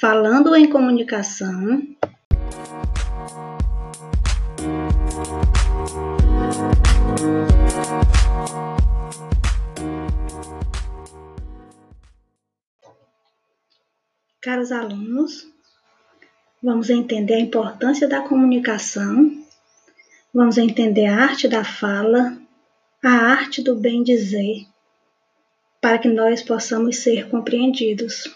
[0.00, 1.82] Falando em comunicação.
[14.40, 15.52] Caros alunos,
[16.62, 19.44] vamos entender a importância da comunicação,
[20.32, 22.38] vamos entender a arte da fala,
[23.04, 24.64] a arte do bem dizer,
[25.80, 28.32] para que nós possamos ser compreendidos.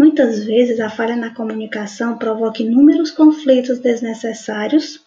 [0.00, 5.04] Muitas vezes a falha na comunicação provoca inúmeros conflitos desnecessários,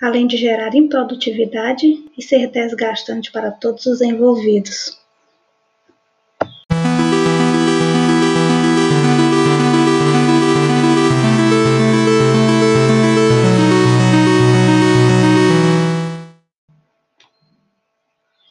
[0.00, 1.84] além de gerar improdutividade
[2.16, 4.96] e ser desgastante para todos os envolvidos.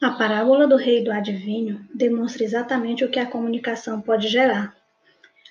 [0.02, 4.78] A parábola do rei do adivinho demonstra exatamente o que a comunicação pode gerar.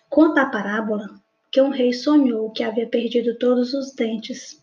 [0.08, 1.20] Conta a parábola
[1.50, 4.62] que um rei sonhou que havia perdido todos os dentes.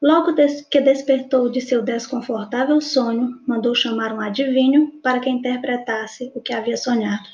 [0.00, 0.32] Logo
[0.70, 6.52] que despertou de seu desconfortável sonho, mandou chamar um adivinho para que interpretasse o que
[6.52, 7.28] havia sonhado.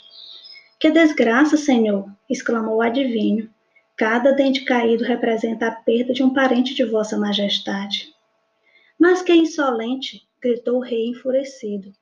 [0.80, 2.10] Que desgraça, senhor!
[2.28, 3.50] exclamou o adivinho.
[3.96, 8.14] Cada dente caído representa a perda de um parente de Vossa Majestade.
[8.98, 10.26] Mas que insolente!
[10.40, 11.92] gritou o rei enfurecido.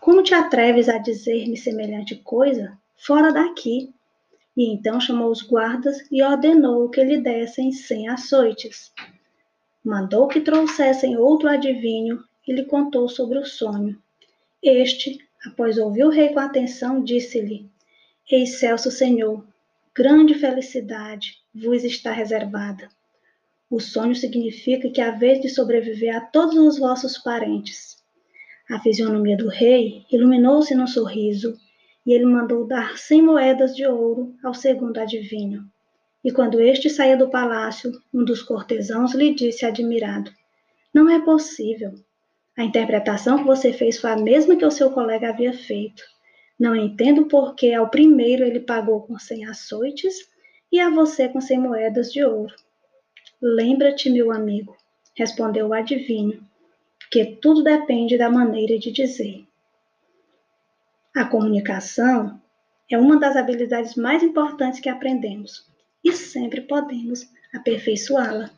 [0.00, 2.78] Como te atreves a dizer-me semelhante coisa?
[2.96, 3.92] Fora daqui!
[4.58, 8.92] E então chamou os guardas e ordenou que lhe dessem cem açoites.
[9.84, 13.96] Mandou que trouxessem outro adivinho e lhe contou sobre o sonho.
[14.60, 17.70] Este, após ouvir o rei com atenção, disse-lhe:
[18.28, 19.46] Excelso Senhor,
[19.94, 22.88] grande felicidade vos está reservada.
[23.70, 28.02] O sonho significa que há vez de sobreviver a todos os vossos parentes.
[28.68, 31.56] A fisionomia do rei iluminou-se num sorriso
[32.08, 35.62] e ele mandou dar cem moedas de ouro ao segundo adivinho.
[36.24, 40.32] E quando este saía do palácio, um dos cortesãos lhe disse admirado:
[40.92, 41.92] Não é possível.
[42.56, 46.02] A interpretação que você fez foi a mesma que o seu colega havia feito.
[46.58, 50.30] Não entendo por que ao primeiro ele pagou com cem açoites
[50.72, 52.54] e a você com cem moedas de ouro.
[53.40, 54.74] Lembra-te, meu amigo,
[55.14, 56.42] respondeu o adivinho,
[57.10, 59.47] que tudo depende da maneira de dizer.
[61.18, 62.40] A comunicação
[62.88, 65.66] é uma das habilidades mais importantes que aprendemos
[66.04, 68.48] e sempre podemos aperfeiçoá-la.